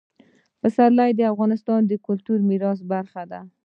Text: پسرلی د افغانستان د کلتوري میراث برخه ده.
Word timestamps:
پسرلی 0.61 1.11
د 1.15 1.21
افغانستان 1.33 1.81
د 1.85 1.91
کلتوري 2.07 2.43
میراث 2.49 2.79
برخه 2.91 3.23
ده. 3.31 3.39